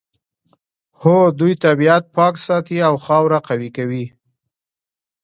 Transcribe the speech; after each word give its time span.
هو 1.01 1.17
دوی 1.39 1.53
طبیعت 1.65 2.03
پاک 2.15 2.35
ساتي 2.47 2.77
او 2.87 2.93
خاوره 3.05 3.39
قوي 3.47 3.69
کوي 3.77 4.05